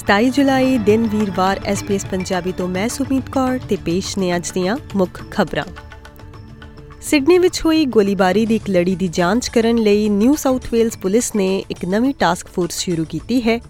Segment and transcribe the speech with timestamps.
[0.00, 4.76] 27 ਜੁਲਾਈ ਦਿਨ ਵੀਰਵਾਰ ਐਸਪੀਐਸ ਪੰਜਾਬੀ ਤੋਂ ਮੈਂ ਸੁਮੀਤ ਕੌਰ ਤੇ ਪੇਸ਼ ਨੇ ਅੱਜ ਦੀਆਂ
[4.96, 5.64] ਮੁੱਖ ਖਬਰਾਂ।
[7.02, 11.34] ਸਿਡਨੀ ਵਿੱਚ ਹੋਈ ਗੋਲੀਬਾਰੀ ਦੀ ਇੱਕ ਲੜੀ ਦੀ ਜਾਂਚ ਕਰਨ ਲਈ ਨਿਊ ਸਾਊਥ ਵੇਲਸ ਪੁਲਿਸ
[11.34, 13.60] ਨੇ ਇੱਕ ਨਵੀਂ ਟਾਸਕ ਫੋਰਸ ਸ਼ੁਰੂ ਕੀਤੀ ਹੈ।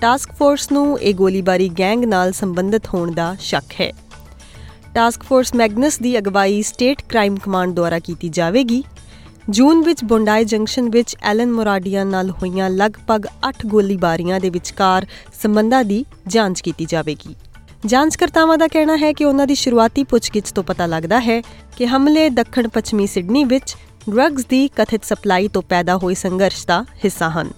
[0.00, 3.92] ਟਾਸਕ ਫੋਰਸ ਨੂੰ ਇਹ ਗੋਲੀਬਾਰੀ ਗੈਂਗ ਨਾਲ ਸੰਬੰਧਿਤ ਹੋਣ ਦਾ ਸ਼ੱਕ ਹੈ।
[4.94, 8.84] ਟਾਸਕ ਫੋਰਸ ਮੈਗਨਸ ਦੀ ਅਗਵਾਈ ਸਟੇਟ ਕ੍ਰਾਈਮ ਕਮਾਂਡ ਦੁਆਰਾ ਕੀਤੀ ਜਾਵੇਗੀ।
[9.50, 15.06] ਜੂਨ ਵਿੱਚ ਬੁੰਡਾਈ ਜੰਕਸ਼ਨ ਵਿੱਚ ਐਲਨ ਮੋਰਾਡੀਆ ਨਾਲ ਹੋਈਆਂ ਲਗਭਗ 8 ਗੋਲੀਬਾਰੀਆਂ ਦੇ ਵਿਚਕਾਰ
[15.42, 17.34] ਸੰਬੰਧਾਂ ਦੀ ਜਾਂਚ ਕੀਤੀ ਜਾਵੇਗੀ।
[17.86, 21.40] ਜਾਂਚਕਰਤਾਵਾਂ ਦਾ ਕਹਿਣਾ ਹੈ ਕਿ ਉਹਨਾਂ ਦੀ ਸ਼ੁਰੂਆਤੀ ਪੁੱਛਗਿੱਛ ਤੋਂ ਪਤਾ ਲੱਗਦਾ ਹੈ
[21.76, 23.76] ਕਿ ਹਮਲੇ ਦੱਖਣ ਪੱਛਮੀ ਸਿਡਨੀ ਵਿੱਚ
[24.10, 27.50] ਡਰੱਗਸ ਦੀ ਕਥਿਤ ਸਪਲਾਈ ਤੋਂ ਪੈਦਾ ਹੋਏ ਸੰਘਰਸ਼ ਦਾ ਹਿੱਸਾ ਹਨ।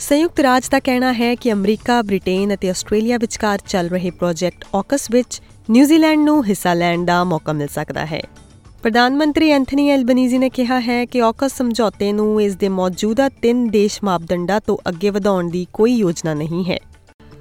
[0.00, 5.10] ਸੰਯੁਕਤ ਰਾਜ ਦਾ ਕਹਿਣਾ ਹੈ ਕਿ ਅਮਰੀਕਾ, ਬ੍ਰਿਟੇਨ ਅਤੇ ਆਸਟ੍ਰੇਲੀਆ ਵਿਚਕਾਰ ਚੱਲ ਰਹੇ ਪ੍ਰੋਜੈਕਟ ਆਕਸ
[5.10, 8.22] ਵਿੱਚ ਨਿਊਜ਼ੀਲੈਂਡ ਨੂੰ ਹਿੱਸਾ ਲੈਣ ਦਾ ਮੌਕਾ ਮਿਲ ਸਕਦਾ ਹੈ।
[8.86, 13.66] ਪ੍ਰਧਾਨ ਮੰਤਰੀ ਐਂਥਨੀ ਐਲਬਨੀਜ਼ੀ ਨੇ ਕਿਹਾ ਹੈ ਕਿ ਆਕਸ ਸਮਝੌਤੇ ਨੂੰ ਇਸ ਦੇ ਮੌਜੂਦਾ ਤਿੰਨ
[13.68, 16.76] ਦੇਸ਼ ਮਾਪਦੰਡਾਂ ਤੋਂ ਅੱਗੇ ਵਧਾਉਣ ਦੀ ਕੋਈ ਯੋਜਨਾ ਨਹੀਂ ਹੈ।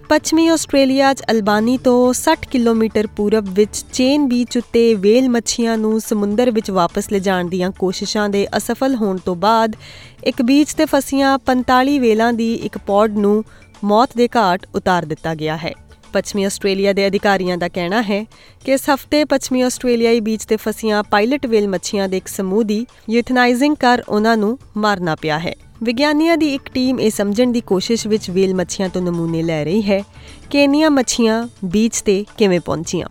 [0.09, 6.01] ਪੱਛਮੀ ਆਸਟ੍ਰੇਲੀਆ 'ਚ ਅਲਬਾਨੀ ਤੋਂ 60 ਕਿਲੋਮੀਟਰ ਪੂਰਬ ਵਿੱਚ ਚੇਨ ਬੀਚ ਉੱਤੇ ਵੇਲ ਮੱਛੀਆਂ ਨੂੰ
[6.01, 9.75] ਸਮੁੰਦਰ ਵਿੱਚ ਵਾਪਸ ਲਿਜਾਣ ਦੀਆਂ ਕੋਸ਼ਿਸ਼ਾਂ ਦੇ ਅਸਫਲ ਹੋਣ ਤੋਂ ਬਾਅਦ
[10.23, 13.43] ਇੱਕ ਬੀਚ ਤੇ ਫਸੀਆਂ 45 ਵੇਲਾਂ ਦੀ ਇੱਕ ਪੌਡ ਨੂੰ
[13.83, 15.73] ਮੌਤ ਦੇ ਘਾਟ ਉਤਾਰ ਦਿੱਤਾ ਗਿਆ ਹੈ।
[16.15, 18.23] ਪੱਛਮੀ ਆਸਟ੍ਰੇਲੀਆ ਦੇ ਅਧਿਕਾਰੀਆਂ ਦਾ ਕਹਿਣਾ ਹੈ
[18.65, 22.85] ਕਿ ਇਸ ਹਫ਼ਤੇ ਪੱਛਮੀ ਆਸਟ੍ਰੇਲੀਆਈ ਬੀਚ ਤੇ ਫਸੀਆਂ ਪਾਇਲਟ ਵੇਲ ਮੱਛੀਆਂ ਦੇ ਇੱਕ ਸਮੂਹ ਦੀ
[23.09, 28.07] ਯੂਥਨਾਈਜ਼ਿੰਗ ਕਰ ਉਹਨਾਂ ਨੂੰ ਮਾਰਨਾ ਪਿਆ ਹੈ। ਵਿਗਿਆਨੀਆਂ ਦੀ ਇੱਕ ਟੀਮ ਇਹ ਸਮਝਣ ਦੀ ਕੋਸ਼ਿਸ਼
[28.07, 30.01] ਵਿੱਚ ਵੇਲ ਮੱਛੀਆਂ ਤੋਂ ਨਮੂਨੇ ਲੈ ਰਹੀ ਹੈ
[30.49, 33.07] ਕਿ ਇਨੀਆਂ ਮੱਛੀਆਂ ਬੀਚ ਤੇ ਕਿਵੇਂ ਪਹੁੰਚੀਆਂ।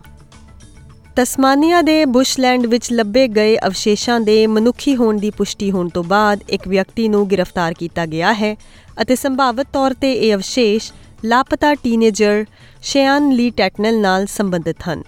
[1.15, 6.39] ਤਸਮਾਨੀਆ ਦੇ ਬੁਸ਼ਲੈਂਡ ਵਿੱਚ ਲੱਭੇ ਗਏ ਅਵਸ਼ੇਸ਼ਾਂ ਦੇ ਮਨੁੱਖੀ ਹੋਣ ਦੀ ਪੁਸ਼ਟੀ ਹੋਣ ਤੋਂ ਬਾਅਦ
[6.49, 8.55] ਇੱਕ ਵਿਅਕਤੀ ਨੂੰ ਗ੍ਰਿਫਤਾਰ ਕੀਤਾ ਗਿਆ ਹੈ
[9.01, 10.91] ਅਤੇ ਸੰਭਾਵਿਤ ਤੌਰ ਤੇ ਇਹ ਅਵਸ਼ੇਸ਼
[11.25, 12.45] ਲਾਪਤਾ ਟੀਨੇਜਰ
[12.81, 15.03] ਸ਼ਿਆਨ ਲੀ ਟੈਟਨਲ ਨਾਲ ਸੰਬੰਧਿਤ ਹਨ।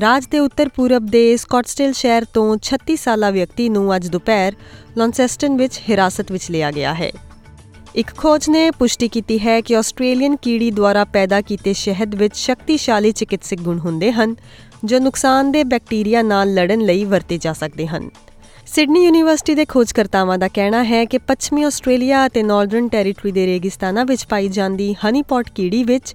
[0.00, 4.52] ਰਾਜ ਦੇ ਉੱਤਰ ਪੂਰਬ ਦੇ ਸਕਾਟਸਟੇਲ ਸ਼ਹਿਰ ਤੋਂ 36 ਸਾਲਾ ਵਿਅਕਤੀ ਨੂੰ ਅੱਜ ਦੁਪਹਿਰ
[4.98, 7.10] ਲੌਂਸੈਸਟਨ ਵਿੱਚ ਹਿਰਾਸਤ ਵਿੱਚ ਲਿਆ ਗਿਆ ਹੈ।
[7.94, 13.12] ਇੱਕ ਖੋਜ ਨੇ ਪੁਸ਼ਟੀ ਕੀਤੀ ਹੈ ਕਿ ਆਸਟ੍ਰੇਲੀਅਨ ਕੀੜੀ ਦੁਆਰਾ ਪੈਦਾ ਕੀਤੇ ਸ਼ਹਿਦ ਵਿੱਚ ਸ਼ਕਤੀਸ਼ਾਲੀ
[13.12, 14.36] ਚਿਕਿਤਸਕ ਗੁਣ ਹੁੰਦੇ ਹਨ,
[14.84, 18.10] ਜੋ ਨੁਕਸਾਨਦੇਹ ਬੈਕਟੀਰੀਆ ਨਾਲ ਲੜਨ ਲਈ ਵਰਤੇ ਜਾ ਸਕਦੇ ਹਨ।
[18.66, 24.04] ਸਿਡਨੀ ਯੂਨੀਵਰਸਿਟੀ ਦੇ ਖੋਜਕਰਤਾਵਾਂ ਦਾ ਕਹਿਣਾ ਹੈ ਕਿ ਪੱਛਮੀ ਆਸਟ੍ਰੇਲੀਆ ਅਤੇ ਨਾਰਦਰਨ ਟੈਰੀਟਰੀ ਦੇ ਰੇਗਿਸਤਾਨਾਂ
[24.04, 26.14] ਵਿੱਚ ਪਾਈ ਜਾਂਦੀ ਹਨੀਪੌਟ ਕੀੜੀ ਵਿੱਚ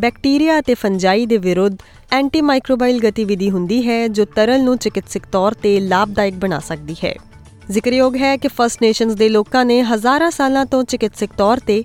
[0.00, 1.76] ਬੈਕਟੀਰੀਆ ਅਤੇ ਫੰਜਾਈ ਦੇ ਵਿਰੁੱਧ
[2.12, 7.14] ਐਂਟੀਮਾਈਕਰੋਬਾਈਲ ਗਤੀਵਿਧੀ ਹੁੰਦੀ ਹੈ, ਜੋ ਤਰਲ ਨੂੰ ਚਿਕਿਤਸਕ ਤੌਰ ਤੇ ਲਾਭਦਾਇਕ ਬਣਾ ਸਕਦੀ ਹੈ।
[7.70, 11.84] ਜ਼ਿਕਰਯੋਗ ਹੈ ਕਿ ਫਸਟ ਨੇਸ਼ਨਸ ਦੇ ਲੋਕਾਂ ਨੇ ਹਜ਼ਾਰਾਂ ਸਾਲਾਂ ਤੋਂ ਚਿਕਿਤਸਕ ਤੌਰ ਤੇ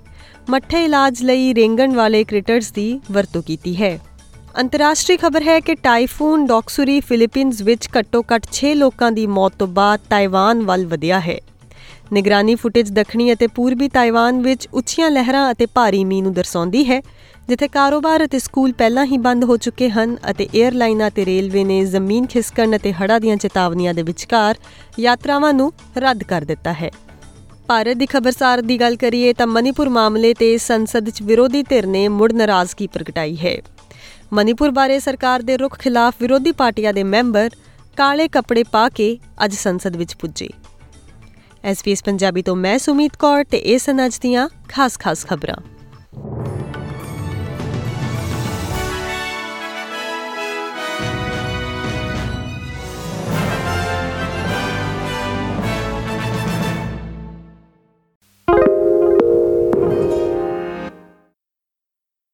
[0.50, 3.98] ਮੱਠੇ ਇਲਾਜ ਲਈ ਰੇਂਗਣ ਵਾਲੇ ਕ੍ਰਿਟਰਸ ਦੀ ਵਰਤੋਂ ਕੀਤੀ ਹੈ।
[4.60, 10.00] ਅੰਤਰਰਾਸ਼ਟਰੀ ਖਬਰ ਹੈ ਕਿ ਟਾਈਫੂਨ ਡੌਕਸੂਰੀ ਫਿਲੀਪੀਨਜ਼ ਵਿੱਚ ਘੱਟੋ-ਘੱਟ 6 ਲੋਕਾਂ ਦੀ ਮੌਤ ਤੋਂ ਬਾਅਦ
[10.10, 11.38] ਤਾਈਵਾਨ ਵੱਲ ਵਧਿਆ ਹੈ।
[12.12, 17.00] ਨਿਗਰਾਨੀ ਫੁਟੇਜ ਦੱਖਣੀ ਅਤੇ ਪੂਰਬੀ ਤਾਈਵਾਨ ਵਿੱਚ ਉੱਚੀਆਂ ਲਹਿਰਾਂ ਅਤੇ ਭਾਰੀ ਮੀਂਹ ਨੂੰ ਦਰਸਾਉਂਦੀ ਹੈ,
[17.48, 21.84] ਜਿੱਥੇ ਕਾਰੋਬਾਰ ਅਤੇ ਸਕੂਲ ਪਹਿਲਾਂ ਹੀ ਬੰਦ ਹੋ ਚੁੱਕੇ ਹਨ ਅਤੇ 에ਅਰਲਾਈਨਾਂ ਤੇ ਰੇਲਵੇ ਨੇ
[21.84, 24.56] ਜ਼ਮੀਨ ਖਿਸਕਣ ਅਤੇ ਹੜ੍ਹਾਂ ਦੀਆਂ ਚੇਤਾਵਨੀਆਂ ਦੇ ਵਿਚਕਾਰ
[25.00, 26.90] ਯਾਤਰਾਵਾਂ ਨੂੰ ਰੱਦ ਕਰ ਦਿੱਤਾ ਹੈ।
[27.68, 32.08] ਭਾਰਤ ਦੀ ਖਬਰਸਾਰ ਦੀ ਗੱਲ ਕਰੀਏ ਤਾਂ ਮਨੀਪੁਰ ਮਾਮਲੇ ਤੇ ਸੰਸਦ 'ਚ ਵਿਰੋਧੀ ਧਿਰ ਨੇ
[32.08, 33.56] ਮੁੜ ਨਾਰਾਜ਼ਗੀ ਪ੍ਰਗਟਾਈ ਹੈ।
[34.32, 37.50] ਮਨੀਪੁਰ ਬਾਰੇ ਸਰਕਾਰ ਦੇ ਰੁਖ ਖਿਲਾਫ ਵਿਰੋਧੀ ਪਾਰਟੀਆਂ ਦੇ ਮੈਂਬਰ
[37.96, 40.48] ਕਾਲੇ ਕੱਪੜੇ ਪਾ ਕੇ ਅੱਜ ਸੰਸਦ ਵਿੱਚ ਪੁੱਜੇ।
[41.64, 45.73] ਐਸਪੀਐਸ ਪੰਜਾਬੀ ਤੋਂ ਮੈਂ ਸੁਮੀਤ ਕੌਰ ਤੇ ਇਹ ਸਨ ਅੱਜ ਦੀਆਂ ਖਾਸ-ਖਾਸ ਖਬਰਾਂ।